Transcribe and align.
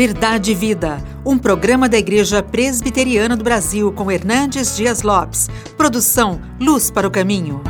Verdade 0.00 0.52
e 0.52 0.54
Vida, 0.54 1.04
um 1.26 1.36
programa 1.36 1.86
da 1.86 1.98
Igreja 1.98 2.42
Presbiteriana 2.42 3.36
do 3.36 3.44
Brasil 3.44 3.92
com 3.92 4.10
Hernandes 4.10 4.74
Dias 4.74 5.02
Lopes. 5.02 5.50
Produção 5.76 6.40
Luz 6.58 6.90
para 6.90 7.06
o 7.06 7.10
Caminho. 7.10 7.60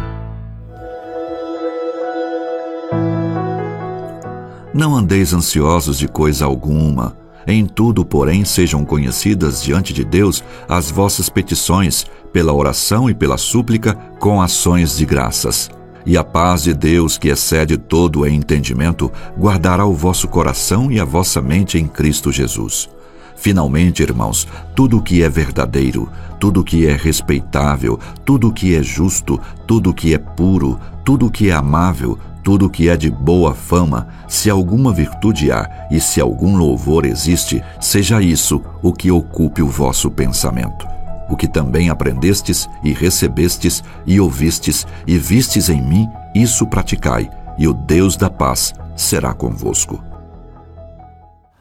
Não 4.73 4.95
andeis 4.95 5.33
ansiosos 5.35 5.99
de 5.99 6.07
coisa 6.07 6.45
alguma. 6.45 7.17
Em 7.49 7.67
tudo, 7.67 8.05
porém, 8.05 8.45
sejam 8.45 8.85
conhecidas 8.85 9.61
diante 9.61 9.93
de 9.93 10.05
Deus 10.05 10.45
as 10.69 10.89
vossas 10.89 11.29
petições, 11.29 12.07
pela 12.33 12.53
oração 12.53 13.11
e 13.11 13.15
pela 13.15 13.37
súplica, 13.37 13.95
com 14.21 14.41
ações 14.41 14.97
de 14.97 15.05
graças. 15.05 15.69
E 16.05 16.17
a 16.17 16.25
paz 16.25 16.63
de 16.63 16.75
Deus, 16.75 17.19
que 17.19 17.29
excede 17.29 17.77
todo 17.77 18.21
o 18.21 18.27
entendimento, 18.27 19.13
guardará 19.39 19.85
o 19.85 19.93
vosso 19.93 20.29
coração 20.29 20.91
e 20.91 20.99
a 20.99 21.05
vossa 21.05 21.41
mente 21.41 21.79
em 21.79 21.87
Cristo 21.87 22.33
Jesus. 22.33 22.89
Finalmente, 23.37 24.03
irmãos, 24.03 24.47
tudo 24.75 24.99
o 24.99 25.03
que 25.03 25.23
é 25.23 25.29
verdadeiro, 25.29 26.11
tudo 26.39 26.61
o 26.61 26.65
que 26.65 26.87
é 26.87 26.95
respeitável, 26.95 27.99
tudo 28.25 28.49
o 28.49 28.53
que 28.53 28.75
é 28.75 28.83
justo, 28.83 29.41
tudo 29.67 29.91
o 29.91 29.95
que 29.95 30.13
é 30.13 30.19
puro, 30.19 30.79
tudo 31.05 31.27
o 31.27 31.31
que 31.31 31.49
é 31.49 31.53
amável, 31.53 32.19
tudo 32.43 32.67
o 32.67 32.71
que 32.71 32.89
é 32.89 32.97
de 32.97 33.11
boa 33.11 33.55
fama, 33.55 34.09
se 34.29 34.51
alguma 34.51 34.93
virtude 34.93 35.51
há 35.51 35.89
e 35.91 36.01
se 36.01 36.21
algum 36.21 36.57
louvor 36.57 37.07
existe, 37.07 37.63
seja 37.81 38.21
isso 38.21 38.63
o 38.83 38.93
que 38.93 39.11
ocupe 39.11 39.63
o 39.63 39.69
vosso 39.69 40.11
pensamento 40.11 41.00
o 41.31 41.37
que 41.37 41.47
também 41.47 41.89
aprendestes 41.89 42.69
e 42.83 42.93
recebestes 42.93 43.83
e 44.05 44.21
ouvistes 44.21 44.87
e 45.07 45.17
vistes 45.17 45.69
em 45.69 45.81
mim, 45.81 46.09
isso 46.35 46.67
praticai, 46.67 47.31
e 47.57 47.69
o 47.69 47.73
Deus 47.73 48.17
da 48.17 48.29
paz 48.29 48.75
será 48.97 49.33
convosco. 49.33 50.03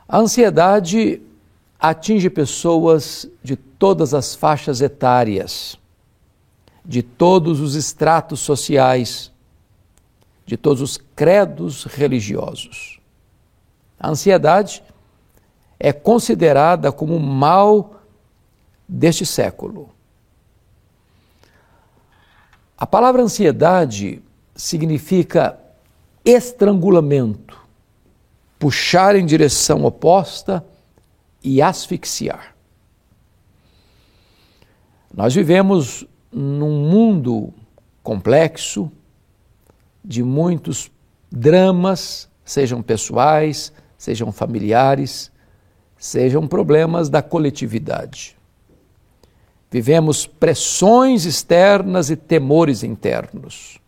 A 0.07 0.17
ansiedade 0.17 1.21
atinge 1.79 2.29
pessoas 2.29 3.29
de 3.43 3.55
todas 3.55 4.13
as 4.13 4.35
faixas 4.35 4.81
etárias, 4.81 5.77
de 6.83 7.03
todos 7.03 7.59
os 7.59 7.75
estratos 7.75 8.39
sociais, 8.39 9.31
de 10.45 10.57
todos 10.57 10.81
os 10.81 10.97
credos 11.15 11.83
religiosos. 11.83 12.99
A 13.99 14.09
ansiedade 14.09 14.81
é 15.79 15.93
considerada 15.93 16.91
como 16.91 17.15
um 17.15 17.19
mal 17.19 17.98
deste 18.89 19.23
século. 19.23 19.91
A 22.75 22.87
palavra 22.87 23.21
ansiedade 23.21 24.23
significa 24.55 25.59
estrangulamento, 26.25 27.59
puxar 28.57 29.15
em 29.15 29.25
direção 29.25 29.85
oposta 29.85 30.65
e 31.43 31.61
asfixiar. 31.61 32.55
Nós 35.13 35.35
vivemos 35.35 36.05
num 36.31 36.89
mundo 36.89 37.53
complexo, 38.01 38.91
de 40.03 40.23
muitos 40.23 40.89
dramas, 41.31 42.29
sejam 42.43 42.81
pessoais, 42.81 43.71
sejam 43.97 44.31
familiares, 44.31 45.31
sejam 45.97 46.47
problemas 46.47 47.09
da 47.09 47.21
coletividade. 47.21 48.38
Vivemos 49.71 50.25
pressões 50.25 51.25
externas 51.25 52.09
e 52.09 52.15
temores 52.15 52.83
internos. 52.83 53.79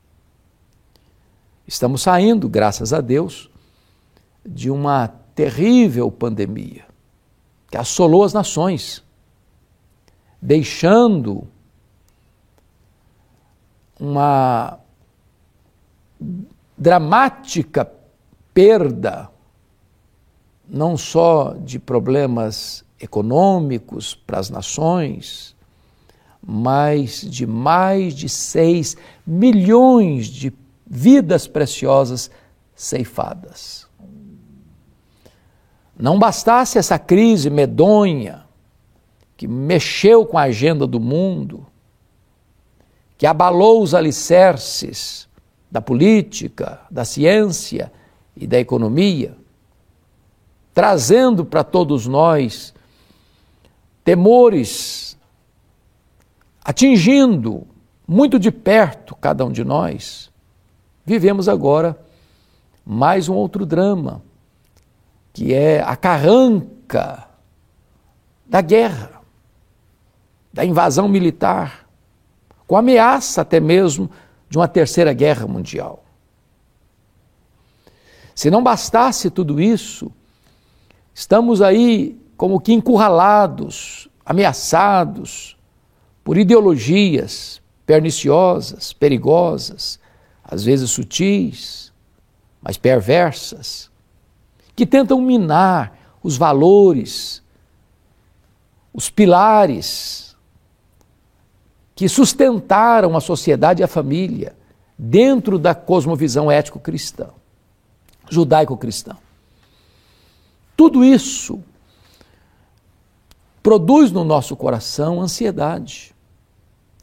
Estamos 1.68 2.04
saindo, 2.04 2.48
graças 2.48 2.94
a 2.94 3.02
Deus, 3.02 3.50
de 4.46 4.70
uma 4.70 5.08
terrível 5.34 6.12
pandemia 6.12 6.86
que 7.70 7.78
assolou 7.78 8.24
as 8.24 8.34
nações, 8.34 9.02
deixando 10.42 11.48
uma 13.98 14.78
dramática 16.78 17.90
perda, 18.54 19.30
não 20.68 20.98
só 20.98 21.54
de 21.54 21.80
problemas 21.80 22.84
econômicos 23.00 24.14
para 24.14 24.40
as 24.40 24.50
nações, 24.50 25.56
mais 26.46 27.22
de 27.22 27.46
mais 27.46 28.14
de 28.14 28.28
6 28.28 28.98
milhões 29.26 30.28
de 30.28 30.54
vidas 30.86 31.48
preciosas 31.48 32.32
ceifadas. 32.76 33.88
Não 35.98 36.18
bastasse 36.18 36.80
essa 36.80 36.98
crise 36.98 37.50
medonha 37.50 38.44
que 39.38 39.48
mexeu 39.48 40.26
com 40.26 40.38
a 40.38 40.44
agenda 40.44 40.88
do 40.88 41.00
mundo, 41.00 41.66
que 43.18 43.26
abalou 43.26 43.84
os 43.84 43.94
alicerces 43.94 45.30
da 45.70 45.80
política, 45.80 46.82
da 46.90 47.06
ciência 47.06 47.92
e 48.36 48.48
da 48.48 48.60
economia, 48.60 49.38
trazendo 50.74 51.46
para 51.46 51.64
todos 51.64 52.08
nós 52.08 52.74
temores 54.04 55.11
atingindo 56.64 57.68
muito 58.08 58.38
de 58.38 58.52
perto 58.52 59.16
cada 59.16 59.46
um 59.46 59.52
de 59.52 59.64
nós, 59.64 60.32
vivemos 61.06 61.50
agora 61.50 62.00
mais 62.86 63.30
um 63.30 63.34
outro 63.34 63.66
drama, 63.66 64.22
que 65.34 65.54
é 65.54 65.82
a 65.82 65.96
carranca 65.96 67.28
da 68.46 68.62
guerra, 68.62 69.22
da 70.52 70.66
invasão 70.66 71.08
militar, 71.08 71.88
com 72.68 72.76
ameaça 72.76 73.42
até 73.42 73.60
mesmo 73.60 74.10
de 74.50 74.58
uma 74.58 74.68
terceira 74.68 75.14
guerra 75.14 75.48
mundial. 75.48 76.04
Se 78.36 78.50
não 78.50 78.62
bastasse 78.62 79.30
tudo 79.30 79.62
isso, 79.62 80.12
estamos 81.14 81.62
aí 81.62 82.20
como 82.36 82.60
que 82.60 82.74
encurralados, 82.74 84.10
ameaçados, 84.26 85.58
por 86.24 86.38
ideologias 86.38 87.62
perniciosas, 87.86 88.94
perigosas, 88.94 90.00
às 90.44 90.64
vezes 90.64 90.92
sutis, 90.92 91.92
mas 92.62 92.78
perversas, 92.78 93.90
que 94.76 94.86
tentam 94.86 95.20
minar 95.22 96.18
os 96.24 96.38
valores, 96.38 97.42
os 98.94 99.10
pilares 99.10 100.36
que 101.96 102.08
sustentaram 102.08 103.16
a 103.16 103.22
sociedade 103.22 103.82
e 103.82 103.84
a 103.84 103.88
família 103.88 104.56
dentro 104.98 105.58
da 105.58 105.74
cosmovisão 105.74 106.52
ético-cristã, 106.52 107.30
judaico-cristã. 108.30 109.18
Tudo 110.76 111.04
isso 111.04 111.62
produz 113.62 114.12
no 114.12 114.24
nosso 114.24 114.56
coração 114.56 115.22
ansiedade. 115.22 116.14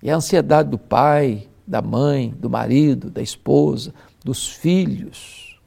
E 0.02 0.10
a 0.10 0.16
ansiedade 0.16 0.70
do 0.70 0.78
pai, 0.78 1.48
da 1.66 1.82
mãe, 1.82 2.34
do 2.36 2.48
marido, 2.48 3.10
da 3.10 3.20
esposa, 3.20 3.92
dos 4.24 4.48
filhos, 4.48 5.60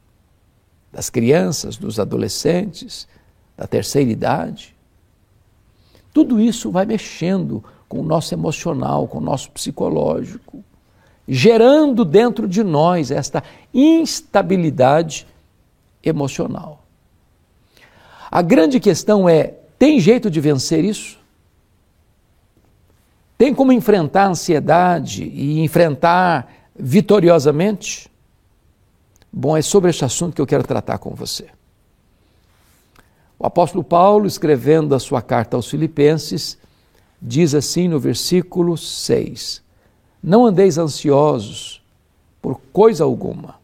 das 0.90 1.08
crianças, 1.08 1.76
dos 1.76 1.98
adolescentes, 1.98 3.06
da 3.56 3.66
terceira 3.66 4.10
idade. 4.10 4.74
Tudo 6.12 6.40
isso 6.40 6.70
vai 6.70 6.84
mexendo 6.84 7.64
com 7.88 8.00
o 8.00 8.04
nosso 8.04 8.34
emocional, 8.34 9.06
com 9.06 9.18
o 9.18 9.22
nosso 9.22 9.50
psicológico, 9.50 10.64
gerando 11.26 12.04
dentro 12.04 12.48
de 12.48 12.62
nós 12.62 13.10
esta 13.10 13.42
instabilidade 13.72 15.26
emocional. 16.02 16.84
A 18.30 18.42
grande 18.42 18.80
questão 18.80 19.28
é 19.28 19.54
tem 19.82 19.98
jeito 19.98 20.30
de 20.30 20.40
vencer 20.40 20.84
isso? 20.84 21.18
Tem 23.36 23.52
como 23.52 23.72
enfrentar 23.72 24.26
a 24.26 24.28
ansiedade 24.28 25.24
e 25.24 25.58
enfrentar 25.58 26.48
vitoriosamente? 26.72 28.08
Bom, 29.32 29.56
é 29.56 29.60
sobre 29.60 29.90
este 29.90 30.04
assunto 30.04 30.36
que 30.36 30.40
eu 30.40 30.46
quero 30.46 30.62
tratar 30.62 30.98
com 30.98 31.16
você. 31.16 31.48
O 33.36 33.44
apóstolo 33.44 33.82
Paulo, 33.82 34.24
escrevendo 34.24 34.94
a 34.94 35.00
sua 35.00 35.20
carta 35.20 35.56
aos 35.56 35.68
Filipenses, 35.68 36.56
diz 37.20 37.52
assim 37.52 37.88
no 37.88 37.98
versículo 37.98 38.76
6: 38.78 39.64
Não 40.22 40.46
andeis 40.46 40.78
ansiosos 40.78 41.82
por 42.40 42.60
coisa 42.72 43.02
alguma 43.02 43.60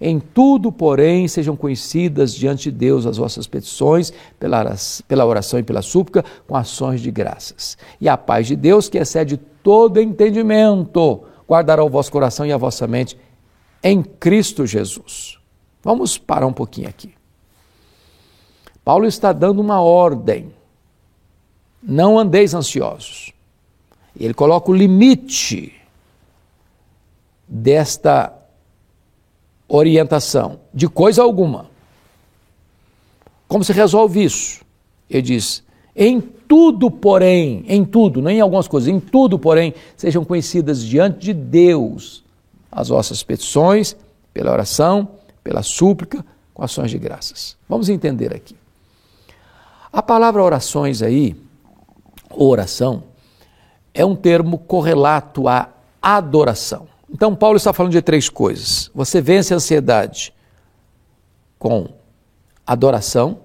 em 0.00 0.18
tudo, 0.18 0.72
porém, 0.72 1.28
sejam 1.28 1.54
conhecidas 1.54 2.32
diante 2.34 2.70
de 2.70 2.78
Deus 2.78 3.04
as 3.04 3.18
vossas 3.18 3.46
petições, 3.46 4.12
pela 4.38 5.26
oração 5.26 5.60
e 5.60 5.62
pela 5.62 5.82
súplica, 5.82 6.24
com 6.48 6.56
ações 6.56 7.02
de 7.02 7.10
graças. 7.10 7.76
E 8.00 8.08
a 8.08 8.16
paz 8.16 8.46
de 8.46 8.56
Deus, 8.56 8.88
que 8.88 8.96
excede 8.96 9.36
todo 9.36 10.00
entendimento, 10.00 11.22
guardará 11.46 11.84
o 11.84 11.90
vosso 11.90 12.10
coração 12.10 12.46
e 12.46 12.52
a 12.52 12.56
vossa 12.56 12.86
mente 12.86 13.18
em 13.82 14.02
Cristo 14.02 14.66
Jesus. 14.66 15.38
Vamos 15.82 16.16
parar 16.16 16.46
um 16.46 16.52
pouquinho 16.52 16.88
aqui. 16.88 17.12
Paulo 18.82 19.06
está 19.06 19.32
dando 19.32 19.60
uma 19.60 19.80
ordem. 19.80 20.52
Não 21.82 22.18
andeis 22.18 22.54
ansiosos. 22.54 23.32
Ele 24.18 24.34
coloca 24.34 24.70
o 24.70 24.74
limite 24.74 25.74
desta 27.46 28.39
orientação, 29.70 30.58
de 30.74 30.88
coisa 30.88 31.22
alguma. 31.22 31.70
Como 33.46 33.62
se 33.62 33.72
resolve 33.72 34.24
isso? 34.24 34.62
Ele 35.08 35.22
diz: 35.22 35.62
em 35.94 36.20
tudo, 36.20 36.90
porém, 36.90 37.64
em 37.68 37.84
tudo, 37.84 38.20
não 38.20 38.30
em 38.30 38.40
algumas 38.40 38.66
coisas, 38.66 38.88
em 38.88 38.98
tudo, 38.98 39.38
porém, 39.38 39.72
sejam 39.96 40.24
conhecidas 40.24 40.84
diante 40.84 41.20
de 41.20 41.32
Deus 41.32 42.24
as 42.70 42.88
vossas 42.88 43.22
petições, 43.22 43.96
pela 44.32 44.52
oração, 44.52 45.08
pela 45.42 45.62
súplica, 45.62 46.24
com 46.52 46.62
ações 46.62 46.90
de 46.90 46.98
graças. 46.98 47.56
Vamos 47.68 47.88
entender 47.88 48.34
aqui. 48.34 48.56
A 49.92 50.02
palavra 50.02 50.42
orações 50.42 51.02
aí, 51.02 51.34
oração, 52.30 53.02
é 53.92 54.04
um 54.04 54.14
termo 54.14 54.58
correlato 54.58 55.48
à 55.48 55.68
adoração. 56.00 56.86
Então, 57.12 57.34
Paulo 57.34 57.56
está 57.56 57.72
falando 57.72 57.92
de 57.92 58.00
três 58.00 58.28
coisas. 58.28 58.90
Você 58.94 59.20
vence 59.20 59.52
a 59.52 59.56
ansiedade 59.56 60.32
com 61.58 61.88
adoração, 62.66 63.40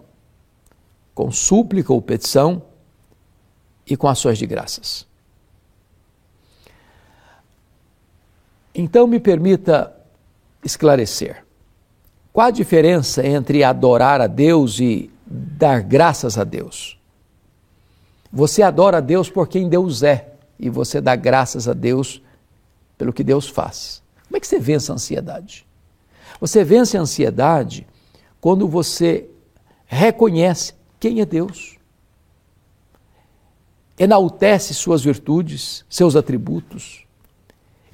com 1.14 1.32
súplica 1.32 1.92
ou 1.92 2.02
petição 2.02 2.62
e 3.88 3.98
com 3.98 4.08
ações 4.08 4.38
de 4.38 4.46
graças. 4.46 5.08
Então, 8.74 9.08
me 9.08 9.20
permita 9.20 9.96
esclarecer. 10.64 11.44
Qual 12.32 12.48
a 12.48 12.52
diferença 12.52 13.26
entre 13.26 13.64
adorar 13.64 14.20
a 14.20 14.28
Deus 14.28 14.80
e 14.80 15.10
dar 15.26 15.82
graças 15.82 16.38
a 16.38 16.44
Deus? 16.44 17.00
Você 18.32 18.62
adora 18.62 18.98
a 18.98 19.02
Deus 19.02 19.30
por 19.30 19.48
quem 19.48 19.70
Deus 19.70 20.04
é 20.04 20.34
e 20.60 20.70
você 20.70 21.00
dá 21.00 21.16
graças 21.16 21.68
a 21.70 21.74
Deus 21.74 22.22
pelo 22.98 23.14
que 23.14 23.24
Deus 23.24 23.48
faz. 23.48 24.04
Como 24.28 24.38
é 24.38 24.40
que 24.40 24.48
você 24.48 24.60
vence 24.60 24.92
a 24.92 24.96
ansiedade? 24.96 25.66
Você 26.40 26.64
vence 26.64 26.98
a 26.98 27.02
ansiedade 27.02 27.88
quando 28.42 28.68
você 28.68 29.30
reconhece 29.86 30.74
quem 31.00 31.22
é 31.22 31.26
Deus. 31.26 31.78
Enaltece 33.98 34.74
suas 34.74 35.04
virtudes, 35.04 35.86
seus 35.90 36.16
atributos. 36.16 37.06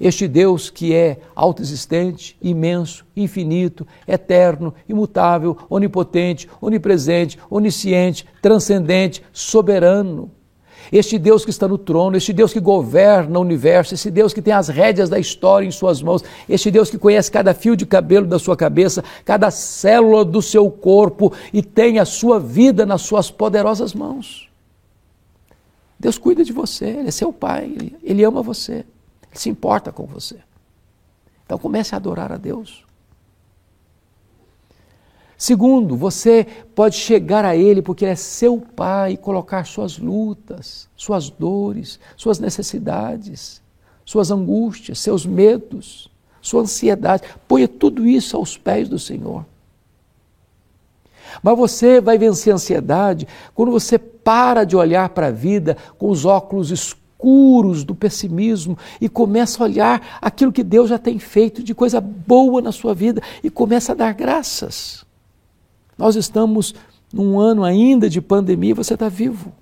Este 0.00 0.26
Deus 0.26 0.68
que 0.68 0.92
é 0.92 1.20
autoexistente, 1.32 2.36
imenso, 2.42 3.06
infinito, 3.14 3.86
eterno, 4.06 4.74
imutável, 4.88 5.56
onipotente, 5.70 6.48
onipresente, 6.60 7.38
onisciente, 7.48 8.26
transcendente, 8.40 9.22
soberano. 9.32 10.28
Este 10.90 11.18
Deus 11.18 11.44
que 11.44 11.50
está 11.50 11.68
no 11.68 11.78
trono, 11.78 12.16
este 12.16 12.32
Deus 12.32 12.52
que 12.52 12.60
governa 12.60 13.38
o 13.38 13.42
universo, 13.42 13.94
este 13.94 14.10
Deus 14.10 14.32
que 14.32 14.42
tem 14.42 14.52
as 14.52 14.68
rédeas 14.68 15.08
da 15.08 15.18
história 15.18 15.66
em 15.66 15.70
suas 15.70 16.02
mãos, 16.02 16.24
este 16.48 16.70
Deus 16.70 16.90
que 16.90 16.98
conhece 16.98 17.30
cada 17.30 17.54
fio 17.54 17.76
de 17.76 17.86
cabelo 17.86 18.26
da 18.26 18.38
sua 18.38 18.56
cabeça, 18.56 19.04
cada 19.24 19.50
célula 19.50 20.24
do 20.24 20.42
seu 20.42 20.70
corpo 20.70 21.32
e 21.52 21.62
tem 21.62 21.98
a 21.98 22.04
sua 22.04 22.40
vida 22.40 22.84
nas 22.84 23.02
suas 23.02 23.30
poderosas 23.30 23.94
mãos. 23.94 24.50
Deus 25.98 26.18
cuida 26.18 26.44
de 26.44 26.52
você, 26.52 26.86
Ele 26.86 27.08
é 27.08 27.12
seu 27.12 27.32
Pai, 27.32 27.94
Ele, 28.02 28.24
ama 28.24 28.42
você, 28.42 28.72
Ele 28.72 28.84
se 29.34 29.48
importa 29.48 29.92
com 29.92 30.04
você. 30.04 30.36
Então 31.46 31.58
comece 31.58 31.94
a 31.94 31.98
adorar 31.98 32.32
a 32.32 32.36
Deus. 32.36 32.84
Segundo, 35.42 35.96
você 35.96 36.46
pode 36.72 36.94
chegar 36.94 37.44
a 37.44 37.56
Ele 37.56 37.82
porque 37.82 38.04
Ele 38.04 38.12
é 38.12 38.14
seu 38.14 38.58
Pai 38.60 39.14
e 39.14 39.16
colocar 39.16 39.66
suas 39.66 39.98
lutas, 39.98 40.88
suas 40.94 41.30
dores, 41.30 41.98
suas 42.16 42.38
necessidades, 42.38 43.60
suas 44.04 44.30
angústias, 44.30 45.00
seus 45.00 45.26
medos, 45.26 46.08
sua 46.40 46.62
ansiedade. 46.62 47.24
Ponha 47.48 47.66
tudo 47.66 48.06
isso 48.06 48.36
aos 48.36 48.56
pés 48.56 48.88
do 48.88 49.00
Senhor. 49.00 49.44
Mas 51.42 51.58
você 51.58 52.00
vai 52.00 52.16
vencer 52.16 52.52
a 52.52 52.54
ansiedade 52.54 53.26
quando 53.52 53.72
você 53.72 53.98
para 53.98 54.62
de 54.62 54.76
olhar 54.76 55.08
para 55.08 55.26
a 55.26 55.32
vida 55.32 55.76
com 55.98 56.08
os 56.08 56.24
óculos 56.24 56.70
escuros 56.70 57.82
do 57.82 57.96
pessimismo 57.96 58.78
e 59.00 59.08
começa 59.08 59.60
a 59.60 59.66
olhar 59.66 60.18
aquilo 60.22 60.52
que 60.52 60.62
Deus 60.62 60.88
já 60.88 60.98
tem 60.98 61.18
feito 61.18 61.64
de 61.64 61.74
coisa 61.74 62.00
boa 62.00 62.62
na 62.62 62.70
sua 62.70 62.94
vida 62.94 63.20
e 63.42 63.50
começa 63.50 63.90
a 63.90 63.96
dar 63.96 64.14
graças. 64.14 65.04
Nós 65.96 66.16
estamos 66.16 66.74
num 67.12 67.38
ano 67.38 67.64
ainda 67.64 68.08
de 68.08 68.20
pandemia 68.20 68.70
e 68.70 68.74
você 68.74 68.94
está 68.94 69.08
vivo. 69.08 69.52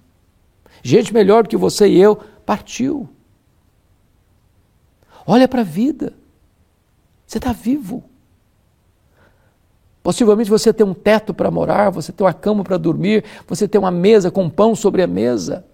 Gente 0.83 1.13
melhor 1.13 1.43
do 1.43 1.49
que 1.49 1.57
você 1.57 1.89
e 1.89 2.01
eu 2.01 2.17
partiu. 2.47 3.09
Olha 5.27 5.47
para 5.47 5.61
a 5.61 5.65
vida. 5.65 6.15
Você 7.27 7.39
está 7.39 7.53
vivo. 7.53 8.03
Possivelmente 10.03 10.49
você 10.49 10.73
tem 10.73 10.87
um 10.87 10.95
teto 10.95 11.35
para 11.35 11.51
morar, 11.51 11.91
você 11.91 12.11
tem 12.11 12.27
uma 12.27 12.33
cama 12.33 12.65
para 12.65 12.79
dormir, 12.79 13.25
você 13.47 13.69
tem 13.69 13.79
uma 13.79 13.91
mesa 13.91 14.31
com 14.31 14.49
pão 14.49 14.75
sobre 14.75 15.03
a 15.03 15.07
mesa. 15.07 15.65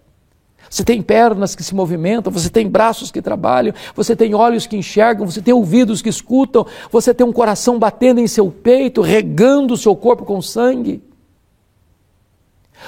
Você 0.68 0.84
tem 0.84 1.00
pernas 1.00 1.54
que 1.54 1.62
se 1.62 1.74
movimentam, 1.74 2.32
você 2.32 2.50
tem 2.50 2.68
braços 2.68 3.10
que 3.10 3.22
trabalham, 3.22 3.74
você 3.94 4.16
tem 4.16 4.34
olhos 4.34 4.66
que 4.66 4.76
enxergam, 4.76 5.26
você 5.26 5.40
tem 5.40 5.54
ouvidos 5.54 6.02
que 6.02 6.08
escutam, 6.08 6.66
você 6.90 7.14
tem 7.14 7.26
um 7.26 7.32
coração 7.32 7.78
batendo 7.78 8.20
em 8.20 8.26
seu 8.26 8.50
peito, 8.50 9.00
regando 9.00 9.74
o 9.74 9.76
seu 9.76 9.94
corpo 9.94 10.24
com 10.24 10.40
sangue. 10.42 11.02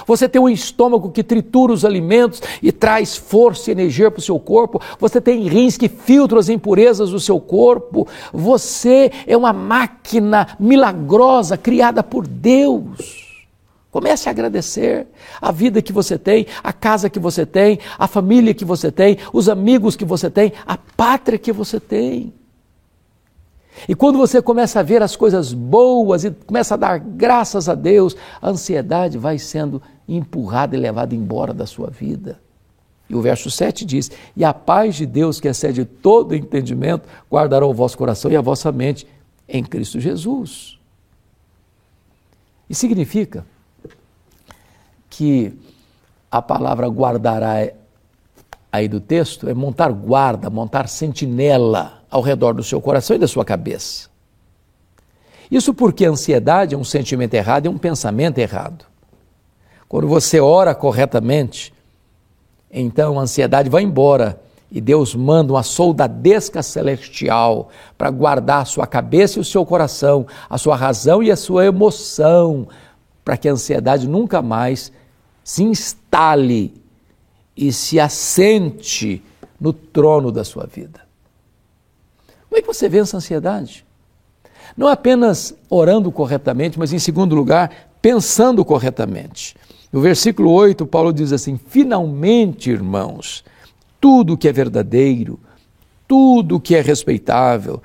Você 0.05 0.29
tem 0.29 0.41
um 0.41 0.49
estômago 0.49 1.09
que 1.11 1.23
tritura 1.23 1.73
os 1.73 1.83
alimentos 1.83 2.41
e 2.61 2.71
traz 2.71 3.17
força 3.17 3.69
e 3.69 3.73
energia 3.73 4.09
para 4.11 4.19
o 4.19 4.23
seu 4.23 4.39
corpo. 4.39 4.81
Você 4.99 5.19
tem 5.19 5.47
rins 5.47 5.77
que 5.77 5.89
filtram 5.89 6.39
as 6.39 6.49
impurezas 6.49 7.09
do 7.09 7.19
seu 7.19 7.39
corpo. 7.39 8.07
Você 8.31 9.11
é 9.25 9.35
uma 9.35 9.51
máquina 9.51 10.55
milagrosa 10.59 11.57
criada 11.57 12.03
por 12.03 12.27
Deus. 12.27 13.28
Comece 13.91 14.29
a 14.29 14.31
agradecer 14.31 15.07
a 15.41 15.51
vida 15.51 15.81
que 15.81 15.91
você 15.91 16.17
tem, 16.17 16.45
a 16.63 16.71
casa 16.71 17.09
que 17.09 17.17
você 17.17 17.45
tem, 17.45 17.79
a 17.97 18.07
família 18.07 18.53
que 18.53 18.63
você 18.63 18.91
tem, 18.91 19.17
os 19.33 19.49
amigos 19.49 19.95
que 19.95 20.05
você 20.05 20.29
tem, 20.29 20.53
a 20.65 20.77
pátria 20.77 21.39
que 21.39 21.51
você 21.51 21.79
tem. 21.79 22.31
E 23.87 23.95
quando 23.95 24.17
você 24.17 24.41
começa 24.41 24.79
a 24.79 24.83
ver 24.83 25.01
as 25.01 25.15
coisas 25.15 25.53
boas 25.53 26.23
e 26.23 26.31
começa 26.31 26.75
a 26.75 26.77
dar 26.77 26.99
graças 26.99 27.67
a 27.67 27.73
Deus, 27.73 28.15
a 28.41 28.49
ansiedade 28.49 29.17
vai 29.17 29.39
sendo 29.39 29.81
empurrada 30.07 30.75
e 30.75 30.79
levada 30.79 31.15
embora 31.15 31.53
da 31.53 31.65
sua 31.65 31.89
vida. 31.89 32.39
E 33.09 33.15
o 33.15 33.21
verso 33.21 33.49
7 33.49 33.85
diz: 33.85 34.11
E 34.35 34.43
a 34.43 34.53
paz 34.53 34.95
de 34.95 35.05
Deus, 35.05 35.39
que 35.39 35.47
excede 35.47 35.83
todo 35.83 36.35
entendimento, 36.35 37.07
guardará 37.31 37.65
o 37.65 37.73
vosso 37.73 37.97
coração 37.97 38.29
e 38.29 38.35
a 38.35 38.41
vossa 38.41 38.71
mente 38.71 39.07
em 39.47 39.63
Cristo 39.63 39.99
Jesus. 39.99 40.77
E 42.69 42.75
significa 42.75 43.45
que 45.19 45.51
a 46.31 46.41
palavra 46.41 46.87
guardará 46.87 47.73
aí 48.71 48.87
do 48.87 49.01
texto 49.01 49.49
é 49.49 49.53
montar 49.53 49.91
guarda, 49.91 50.49
montar 50.49 50.87
sentinela 50.87 52.01
ao 52.09 52.21
redor 52.21 52.53
do 52.53 52.63
seu 52.63 52.79
coração 52.79 53.17
e 53.17 53.19
da 53.19 53.27
sua 53.27 53.43
cabeça. 53.43 54.07
Isso 55.51 55.73
porque 55.73 56.05
a 56.05 56.11
ansiedade 56.11 56.73
é 56.73 56.77
um 56.77 56.85
sentimento 56.85 57.33
errado 57.33 57.65
e 57.65 57.67
é 57.67 57.69
um 57.69 57.77
pensamento 57.77 58.37
errado. 58.37 58.85
Quando 59.89 60.07
você 60.07 60.39
ora 60.39 60.73
corretamente, 60.73 61.73
então 62.71 63.19
a 63.19 63.23
ansiedade 63.23 63.69
vai 63.69 63.83
embora 63.83 64.39
e 64.71 64.79
Deus 64.79 65.13
manda 65.13 65.51
uma 65.51 65.63
soldadesca 65.63 66.63
celestial 66.63 67.67
para 67.97 68.09
guardar 68.09 68.61
a 68.61 68.65
sua 68.65 68.87
cabeça 68.87 69.37
e 69.37 69.41
o 69.41 69.45
seu 69.45 69.65
coração, 69.65 70.25
a 70.49 70.57
sua 70.57 70.77
razão 70.77 71.21
e 71.21 71.29
a 71.29 71.35
sua 71.35 71.65
emoção, 71.65 72.69
para 73.25 73.35
que 73.35 73.49
a 73.49 73.51
ansiedade 73.51 74.07
nunca 74.07 74.41
mais 74.41 74.93
se 75.49 75.63
instale 75.63 76.71
e 77.57 77.73
se 77.73 77.99
assente 77.99 79.19
no 79.59 79.73
trono 79.73 80.31
da 80.31 80.43
sua 80.43 80.67
vida. 80.67 81.01
Como 82.47 82.59
é 82.59 82.61
que 82.61 82.67
você 82.67 82.87
vence 82.87 83.15
a 83.15 83.17
ansiedade? 83.17 83.83
Não 84.77 84.87
apenas 84.87 85.55
orando 85.67 86.11
corretamente, 86.11 86.77
mas 86.77 86.93
em 86.93 86.99
segundo 86.99 87.33
lugar, 87.33 87.89
pensando 87.99 88.63
corretamente. 88.63 89.55
No 89.91 90.01
versículo 90.01 90.51
8, 90.51 90.85
Paulo 90.85 91.11
diz 91.11 91.33
assim: 91.33 91.57
Finalmente, 91.57 92.69
irmãos, 92.69 93.43
tudo 93.99 94.37
que 94.37 94.47
é 94.47 94.53
verdadeiro, 94.53 95.39
tudo 96.07 96.59
que 96.59 96.75
é 96.75 96.81
respeitável, 96.81 97.81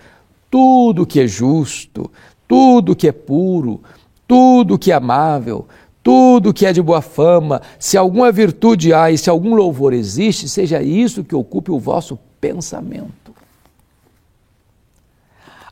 tudo 0.50 1.06
que 1.06 1.18
é 1.18 1.26
justo, 1.26 2.10
tudo 2.46 2.94
que 2.94 3.08
é 3.08 3.12
puro, 3.12 3.80
tudo 4.28 4.78
que 4.78 4.92
é 4.92 4.94
amável, 4.94 5.66
tudo 6.04 6.52
que 6.52 6.66
é 6.66 6.72
de 6.72 6.82
boa 6.82 7.00
fama, 7.00 7.62
se 7.78 7.96
alguma 7.96 8.30
virtude 8.30 8.92
há 8.92 9.10
e 9.10 9.16
se 9.16 9.30
algum 9.30 9.54
louvor 9.54 9.94
existe, 9.94 10.46
seja 10.46 10.82
isso 10.82 11.24
que 11.24 11.34
ocupe 11.34 11.70
o 11.70 11.78
vosso 11.78 12.18
pensamento. 12.38 13.34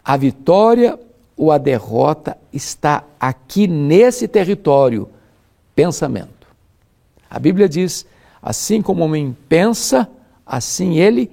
A 0.03 0.17
vitória 0.17 0.99
ou 1.37 1.53
a 1.53 1.59
derrota 1.59 2.39
está 2.51 3.05
aqui 3.21 3.67
nesse 3.67 4.27
território, 4.27 5.07
pensamento. 5.77 6.47
A 7.29 7.39
Bíblia 7.39 7.69
diz: 7.69 8.07
assim 8.41 8.81
como 8.81 9.03
o 9.03 9.05
homem 9.05 9.37
pensa, 9.49 10.09
assim 10.47 10.99
ele. 10.99 11.31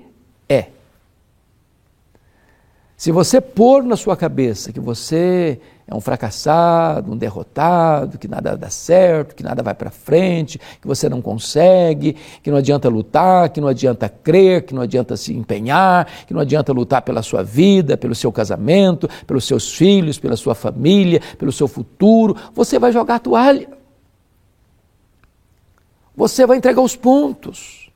Se 3.00 3.14
você 3.14 3.40
pôr 3.40 3.82
na 3.82 3.96
sua 3.96 4.18
cabeça 4.18 4.74
que 4.74 4.80
você 4.82 5.58
é 5.88 5.96
um 5.96 6.02
fracassado, 6.02 7.14
um 7.14 7.16
derrotado, 7.16 8.18
que 8.18 8.28
nada 8.28 8.58
dá 8.58 8.70
certo, 8.70 9.36
que 9.36 9.42
nada 9.42 9.64
vai 9.64 9.74
para 9.74 9.90
frente, 9.90 10.60
que 10.82 10.86
você 10.86 11.08
não 11.08 11.22
consegue, 11.22 12.18
que 12.44 12.52
não 12.52 12.58
adianta 12.58 12.90
lutar, 12.90 13.52
que 13.52 13.62
não 13.62 13.70
adianta 13.70 14.10
crer, 14.10 14.64
que 14.64 14.76
não 14.76 14.82
adianta 14.82 15.16
se 15.16 15.34
empenhar, 15.34 16.08
que 16.28 16.34
não 16.34 16.42
adianta 16.42 16.74
lutar 16.74 17.02
pela 17.02 17.22
sua 17.22 17.42
vida, 17.42 17.96
pelo 17.96 18.14
seu 18.14 18.34
casamento, 18.34 19.08
pelos 19.26 19.46
seus 19.46 19.74
filhos, 19.74 20.20
pela 20.20 20.36
sua 20.36 20.54
família, 20.54 21.22
pelo 21.38 21.54
seu 21.54 21.70
futuro, 21.70 22.36
você 22.54 22.78
vai 22.78 22.92
jogar 22.92 23.16
a 23.16 23.20
toalha. 23.20 23.70
Você 26.18 26.46
vai 26.46 26.58
entregar 26.58 26.82
os 26.82 26.98
pontos. 26.98 27.90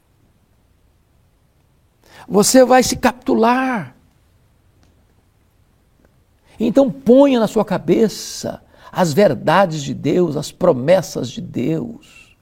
Você 2.26 2.64
vai 2.64 2.82
se 2.84 2.96
capitular. 2.96 3.94
Então 6.68 6.92
ponha 6.92 7.40
na 7.40 7.48
sua 7.48 7.66
cabeça 7.66 8.62
as 8.92 9.12
verdades 9.12 9.84
de 9.84 9.94
Deus, 9.94 10.38
as 10.38 10.52
promessas 10.52 11.30
de 11.30 11.42
Deus. 11.42 12.38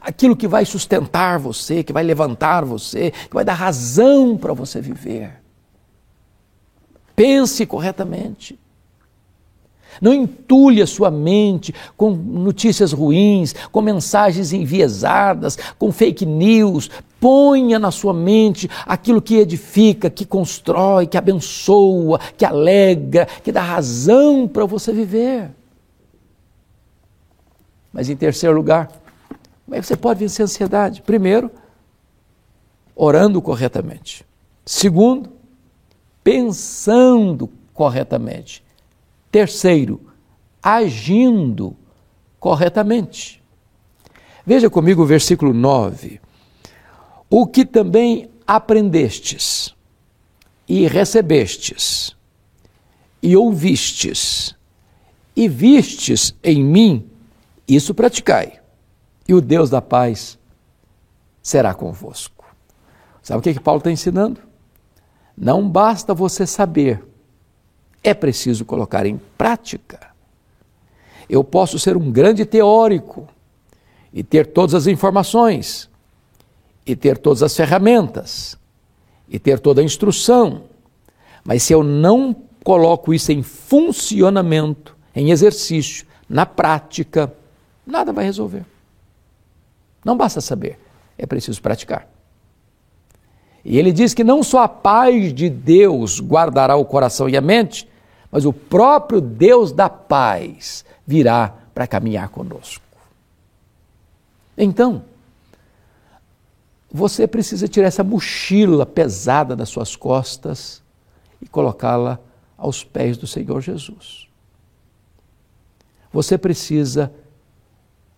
Aquilo 0.00 0.36
que 0.36 0.48
vai 0.48 0.64
sustentar 0.64 1.38
você, 1.38 1.82
que 1.82 1.92
vai 1.92 2.02
levantar 2.02 2.64
você, 2.64 3.10
que 3.10 3.34
vai 3.34 3.44
dar 3.44 3.54
razão 3.54 4.36
para 4.36 4.52
você 4.52 4.80
viver. 4.80 5.40
Pense 7.14 7.66
corretamente. 7.66 8.58
Não 10.00 10.12
entulhe 10.12 10.82
a 10.82 10.86
sua 10.86 11.10
mente 11.10 11.74
com 11.96 12.10
notícias 12.10 12.92
ruins, 12.92 13.54
com 13.72 13.80
mensagens 13.80 14.52
enviesadas, 14.52 15.58
com 15.78 15.90
fake 15.90 16.26
news. 16.26 16.90
Ponha 17.18 17.78
na 17.78 17.90
sua 17.90 18.14
mente 18.14 18.68
aquilo 18.86 19.20
que 19.20 19.36
edifica, 19.36 20.08
que 20.08 20.24
constrói, 20.24 21.06
que 21.06 21.18
abençoa, 21.18 22.18
que 22.36 22.44
alegra, 22.44 23.26
que 23.42 23.52
dá 23.52 23.62
razão 23.62 24.48
para 24.48 24.64
você 24.64 24.92
viver. 24.92 25.50
Mas 27.92 28.08
em 28.08 28.16
terceiro 28.16 28.54
lugar, 28.54 28.88
como 29.64 29.76
é 29.76 29.80
que 29.80 29.86
você 29.86 29.96
pode 29.96 30.20
vencer 30.20 30.42
a 30.42 30.44
ansiedade? 30.44 31.02
Primeiro, 31.02 31.50
orando 32.94 33.40
corretamente. 33.40 34.24
Segundo, 34.64 35.30
pensando 36.22 37.48
corretamente. 37.72 38.62
Terceiro, 39.30 40.00
agindo 40.62 41.76
corretamente. 42.38 43.42
Veja 44.44 44.68
comigo 44.68 45.02
o 45.02 45.06
versículo 45.06 45.52
9. 45.52 46.20
O 47.28 47.46
que 47.46 47.64
também 47.64 48.28
aprendestes 48.46 49.74
e 50.68 50.86
recebestes 50.86 52.16
e 53.22 53.36
ouvistes 53.36 54.56
e 55.36 55.48
vistes 55.48 56.34
em 56.42 56.62
mim, 56.62 57.08
isso 57.68 57.94
praticai, 57.94 58.60
e 59.28 59.34
o 59.34 59.40
Deus 59.40 59.70
da 59.70 59.80
paz 59.80 60.38
será 61.42 61.72
convosco. 61.72 62.44
Sabe 63.22 63.38
o 63.38 63.42
que, 63.42 63.54
que 63.54 63.60
Paulo 63.60 63.78
está 63.78 63.90
ensinando? 63.90 64.40
Não 65.36 65.68
basta 65.68 66.12
você 66.12 66.46
saber 66.46 67.02
é 68.02 68.14
preciso 68.14 68.64
colocar 68.64 69.06
em 69.06 69.18
prática. 69.36 70.10
Eu 71.28 71.44
posso 71.44 71.78
ser 71.78 71.96
um 71.96 72.10
grande 72.10 72.44
teórico 72.44 73.28
e 74.12 74.22
ter 74.22 74.46
todas 74.46 74.74
as 74.74 74.86
informações, 74.86 75.88
e 76.84 76.96
ter 76.96 77.18
todas 77.18 77.42
as 77.42 77.56
ferramentas, 77.56 78.58
e 79.28 79.38
ter 79.38 79.60
toda 79.60 79.80
a 79.80 79.84
instrução, 79.84 80.64
mas 81.44 81.62
se 81.62 81.72
eu 81.72 81.82
não 81.82 82.34
coloco 82.64 83.14
isso 83.14 83.32
em 83.32 83.42
funcionamento, 83.42 84.96
em 85.14 85.30
exercício, 85.30 86.06
na 86.28 86.44
prática, 86.44 87.32
nada 87.86 88.12
vai 88.12 88.24
resolver. 88.24 88.64
Não 90.04 90.16
basta 90.16 90.40
saber, 90.40 90.78
é 91.16 91.26
preciso 91.26 91.60
praticar. 91.60 92.08
E 93.64 93.78
ele 93.78 93.92
diz 93.92 94.14
que 94.14 94.24
não 94.24 94.42
só 94.42 94.62
a 94.62 94.68
paz 94.68 95.34
de 95.34 95.50
Deus 95.50 96.20
guardará 96.20 96.76
o 96.76 96.84
coração 96.84 97.28
e 97.28 97.36
a 97.36 97.40
mente, 97.40 97.86
mas 98.30 98.44
o 98.44 98.52
próprio 98.52 99.20
Deus 99.20 99.72
da 99.72 99.88
paz 99.88 100.84
virá 101.06 101.54
para 101.74 101.86
caminhar 101.86 102.28
conosco. 102.28 102.84
Então, 104.56 105.04
você 106.92 107.26
precisa 107.26 107.68
tirar 107.68 107.86
essa 107.86 108.04
mochila 108.04 108.84
pesada 108.84 109.54
das 109.54 109.68
suas 109.68 109.96
costas 109.96 110.82
e 111.40 111.46
colocá-la 111.46 112.18
aos 112.58 112.84
pés 112.84 113.16
do 113.16 113.26
Senhor 113.26 113.60
Jesus. 113.60 114.28
Você 116.12 116.36
precisa 116.36 117.12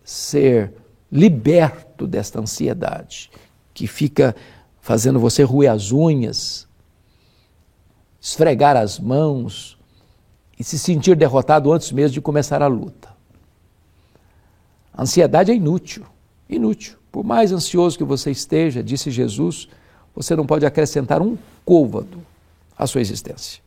ser 0.03 0.73
liberto 1.11 2.07
desta 2.07 2.39
ansiedade 2.39 3.29
que 3.73 3.87
fica 3.87 4.35
fazendo 4.81 5.19
você 5.19 5.43
ruir 5.43 5.69
as 5.69 5.91
unhas, 5.91 6.67
esfregar 8.19 8.75
as 8.75 8.99
mãos, 8.99 9.77
e 10.63 10.65
se 10.65 10.79
sentir 10.79 11.17
derrotado 11.17 11.73
antes 11.73 11.91
mesmo 11.91 12.13
de 12.13 12.21
começar 12.21 12.61
a 12.61 12.67
luta. 12.67 13.09
A 14.93 15.01
ansiedade 15.01 15.51
é 15.51 15.53
inútil, 15.53 16.05
inútil. 16.49 16.97
Por 17.11 17.21
mais 17.21 17.51
ansioso 17.51 17.97
que 17.97 18.03
você 18.05 18.31
esteja, 18.31 18.81
disse 18.81 19.11
Jesus, 19.11 19.67
você 20.15 20.37
não 20.37 20.45
pode 20.45 20.65
acrescentar 20.65 21.21
um 21.21 21.37
côvado 21.65 22.17
à 22.77 22.87
sua 22.87 23.01
existência. 23.01 23.61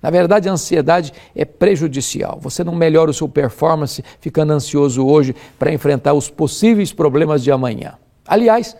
Na 0.00 0.08
verdade, 0.08 0.48
a 0.48 0.52
ansiedade 0.52 1.12
é 1.34 1.44
prejudicial. 1.44 2.38
Você 2.40 2.62
não 2.62 2.76
melhora 2.76 3.10
o 3.10 3.14
seu 3.14 3.28
performance 3.28 4.04
ficando 4.20 4.52
ansioso 4.52 5.04
hoje 5.04 5.34
para 5.58 5.74
enfrentar 5.74 6.14
os 6.14 6.30
possíveis 6.30 6.92
problemas 6.92 7.42
de 7.42 7.50
amanhã. 7.50 7.94
Aliás, 8.24 8.76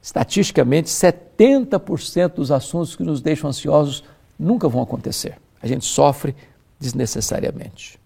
estatisticamente, 0.00 0.88
70% 0.88 2.36
dos 2.36 2.50
assuntos 2.50 2.96
que 2.96 3.02
nos 3.02 3.20
deixam 3.20 3.50
ansiosos 3.50 4.02
nunca 4.38 4.70
vão 4.70 4.82
acontecer 4.82 5.43
a 5.64 5.66
gente 5.66 5.86
sofre 5.86 6.36
desnecessariamente. 6.78 7.98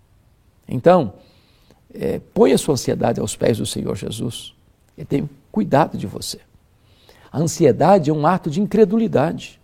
Então, 0.68 1.14
é, 1.92 2.20
põe 2.32 2.52
a 2.52 2.58
sua 2.58 2.74
ansiedade 2.74 3.18
aos 3.18 3.34
pés 3.34 3.58
do 3.58 3.66
Senhor 3.66 3.96
Jesus. 3.96 4.54
Ele 4.96 5.04
tem 5.04 5.30
cuidado 5.50 5.98
de 5.98 6.06
você. 6.06 6.38
A 7.32 7.40
ansiedade 7.40 8.10
é 8.10 8.12
um 8.12 8.24
ato 8.24 8.48
de 8.48 8.60
incredulidade. 8.60 9.58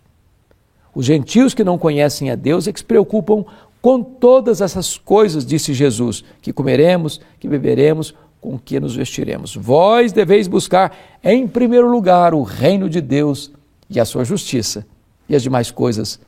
Os 0.93 1.07
gentios 1.07 1.55
que 1.55 1.63
não 1.63 1.79
conhecem 1.79 2.33
a 2.33 2.35
Deus 2.35 2.67
é 2.67 2.73
que 2.73 2.81
se 2.81 2.85
preocupam 2.85 3.45
com 3.81 4.03
todas 4.03 4.61
essas 4.61 4.99
coisas, 4.99 5.47
disse 5.47 5.73
Jesus, 5.73 6.25
que 6.43 6.53
comeremos, 6.53 7.21
que 7.39 7.47
beberemos, 7.47 8.13
com 8.41 8.59
que 8.59 8.81
nos 8.81 8.97
vestiremos. 8.97 9.55
Vós 9.55 10.11
deveis 10.11 10.49
buscar 10.49 10.97
em 11.23 11.47
primeiro 11.47 11.89
lugar 11.89 12.35
o 12.35 12.43
reino 12.43 12.91
de 12.91 13.01
Deus 13.01 13.53
e 13.89 14.01
a 14.01 14.05
sua 14.05 14.25
justiça, 14.25 14.85
e 15.29 15.37
as 15.37 15.45
demais 15.45 15.71
coisas 15.71 16.19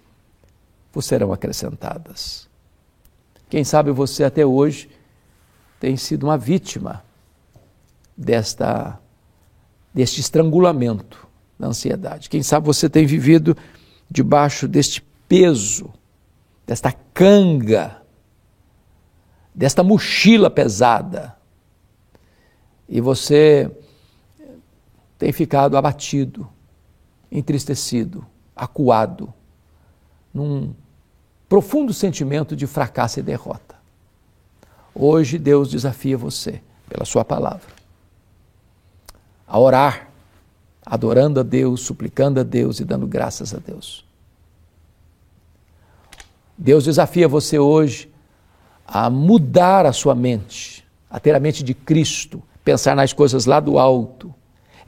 vos 0.96 1.04
serão 1.04 1.30
acrescentadas. 1.30 2.48
Quem 3.50 3.62
sabe 3.64 3.90
você 3.90 4.24
até 4.24 4.46
hoje 4.46 4.88
tem 5.78 5.94
sido 5.94 6.22
uma 6.24 6.38
vítima 6.38 7.04
desta 8.16 8.98
deste 9.92 10.22
estrangulamento 10.22 11.28
da 11.58 11.66
ansiedade. 11.66 12.30
Quem 12.30 12.42
sabe 12.42 12.64
você 12.64 12.88
tem 12.88 13.04
vivido 13.04 13.54
debaixo 14.10 14.66
deste 14.66 15.02
peso, 15.28 15.92
desta 16.66 16.90
canga, 17.12 18.00
desta 19.54 19.82
mochila 19.82 20.48
pesada. 20.48 21.36
E 22.88 23.02
você 23.02 23.70
tem 25.18 25.30
ficado 25.30 25.76
abatido, 25.76 26.48
entristecido, 27.30 28.26
acuado, 28.54 29.32
num 30.32 30.74
profundo 31.48 31.92
sentimento 31.92 32.56
de 32.56 32.66
fracasso 32.66 33.20
e 33.20 33.22
derrota. 33.22 33.76
Hoje 34.94 35.38
Deus 35.38 35.70
desafia 35.70 36.16
você, 36.16 36.60
pela 36.88 37.04
Sua 37.04 37.24
palavra, 37.24 37.74
a 39.46 39.58
orar, 39.58 40.08
adorando 40.84 41.40
a 41.40 41.42
Deus, 41.42 41.82
suplicando 41.82 42.40
a 42.40 42.42
Deus 42.42 42.80
e 42.80 42.84
dando 42.84 43.06
graças 43.06 43.52
a 43.54 43.58
Deus. 43.58 44.04
Deus 46.56 46.84
desafia 46.84 47.28
você 47.28 47.58
hoje 47.58 48.10
a 48.86 49.10
mudar 49.10 49.84
a 49.84 49.92
sua 49.92 50.14
mente, 50.14 50.86
a 51.10 51.20
ter 51.20 51.34
a 51.34 51.40
mente 51.40 51.62
de 51.62 51.74
Cristo, 51.74 52.42
pensar 52.64 52.96
nas 52.96 53.12
coisas 53.12 53.46
lá 53.46 53.60
do 53.60 53.78
alto 53.78 54.34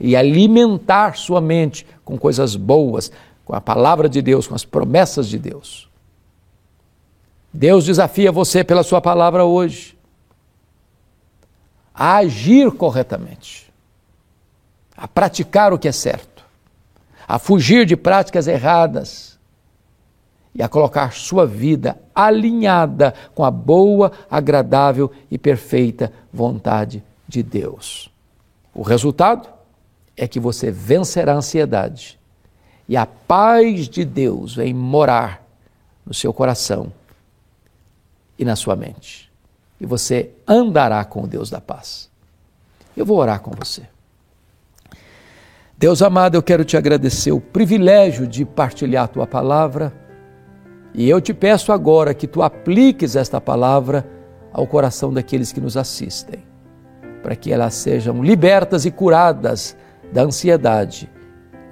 e 0.00 0.16
alimentar 0.16 1.16
sua 1.16 1.40
mente 1.40 1.86
com 2.04 2.16
coisas 2.16 2.56
boas, 2.56 3.12
com 3.44 3.54
a 3.54 3.60
palavra 3.60 4.08
de 4.08 4.22
Deus, 4.22 4.46
com 4.46 4.54
as 4.54 4.64
promessas 4.64 5.28
de 5.28 5.38
Deus. 5.38 5.87
Deus 7.58 7.84
desafia 7.84 8.30
você 8.30 8.62
pela 8.62 8.84
sua 8.84 9.00
palavra 9.00 9.44
hoje 9.44 9.98
a 11.92 12.18
agir 12.18 12.70
corretamente, 12.70 13.68
a 14.96 15.08
praticar 15.08 15.72
o 15.72 15.78
que 15.78 15.88
é 15.88 15.92
certo, 15.92 16.44
a 17.26 17.36
fugir 17.36 17.84
de 17.84 17.96
práticas 17.96 18.46
erradas 18.46 19.40
e 20.54 20.62
a 20.62 20.68
colocar 20.68 21.12
sua 21.12 21.44
vida 21.44 21.98
alinhada 22.14 23.12
com 23.34 23.44
a 23.44 23.50
boa, 23.50 24.12
agradável 24.30 25.10
e 25.28 25.36
perfeita 25.36 26.12
vontade 26.32 27.02
de 27.26 27.42
Deus. 27.42 28.08
O 28.72 28.82
resultado 28.82 29.48
é 30.16 30.28
que 30.28 30.38
você 30.38 30.70
vencerá 30.70 31.32
a 31.32 31.38
ansiedade 31.38 32.20
e 32.88 32.96
a 32.96 33.04
paz 33.04 33.88
de 33.88 34.04
Deus 34.04 34.54
vem 34.54 34.72
morar 34.72 35.44
no 36.06 36.14
seu 36.14 36.32
coração 36.32 36.92
e 38.38 38.44
na 38.44 38.56
sua 38.56 38.76
mente. 38.76 39.30
E 39.80 39.86
você 39.86 40.30
andará 40.46 41.04
com 41.04 41.22
o 41.22 41.26
Deus 41.26 41.50
da 41.50 41.60
paz. 41.60 42.08
Eu 42.96 43.04
vou 43.04 43.18
orar 43.18 43.40
com 43.40 43.50
você. 43.50 43.82
Deus 45.76 46.02
amado, 46.02 46.34
eu 46.34 46.42
quero 46.42 46.64
te 46.64 46.76
agradecer 46.76 47.30
o 47.30 47.40
privilégio 47.40 48.26
de 48.26 48.44
partilhar 48.44 49.04
a 49.04 49.08
tua 49.08 49.26
palavra. 49.26 49.92
E 50.92 51.08
eu 51.08 51.20
te 51.20 51.32
peço 51.32 51.70
agora 51.70 52.12
que 52.14 52.26
tu 52.26 52.42
apliques 52.42 53.14
esta 53.14 53.40
palavra 53.40 54.04
ao 54.52 54.66
coração 54.66 55.12
daqueles 55.12 55.52
que 55.52 55.60
nos 55.60 55.76
assistem, 55.76 56.42
para 57.22 57.36
que 57.36 57.52
elas 57.52 57.74
sejam 57.74 58.22
libertas 58.22 58.84
e 58.84 58.90
curadas 58.90 59.76
da 60.12 60.22
ansiedade, 60.22 61.08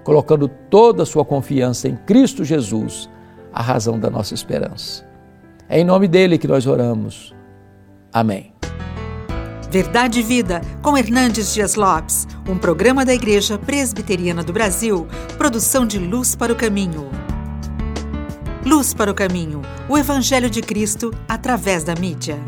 colocando 0.04 0.46
toda 0.46 1.02
a 1.02 1.06
sua 1.06 1.24
confiança 1.24 1.88
em 1.88 1.96
Cristo 1.96 2.44
Jesus, 2.44 3.10
a 3.52 3.62
razão 3.62 3.98
da 3.98 4.10
nossa 4.10 4.34
esperança. 4.34 5.05
É 5.68 5.80
em 5.80 5.84
nome 5.84 6.06
dele 6.06 6.38
que 6.38 6.46
nós 6.46 6.66
oramos. 6.66 7.34
Amém. 8.12 8.52
Verdade 9.70 10.20
e 10.20 10.22
Vida, 10.22 10.60
com 10.80 10.96
Hernandes 10.96 11.52
Dias 11.52 11.74
Lopes, 11.74 12.26
um 12.48 12.56
programa 12.56 13.04
da 13.04 13.12
Igreja 13.12 13.58
Presbiteriana 13.58 14.42
do 14.42 14.52
Brasil, 14.52 15.06
produção 15.36 15.84
de 15.84 15.98
Luz 15.98 16.36
para 16.36 16.52
o 16.52 16.56
Caminho. 16.56 17.10
Luz 18.64 18.94
para 18.94 19.10
o 19.10 19.14
Caminho, 19.14 19.62
o 19.88 19.98
Evangelho 19.98 20.48
de 20.48 20.62
Cristo 20.62 21.12
através 21.28 21.84
da 21.84 21.94
mídia. 21.94 22.38